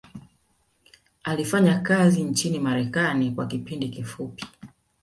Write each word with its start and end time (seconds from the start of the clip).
alifanya 1.23 1.79
kazi 1.79 2.23
nchini 2.23 2.59
marekani 2.59 3.31
kwa 3.31 3.47
kipindi 3.47 3.89
kifupi 3.89 4.47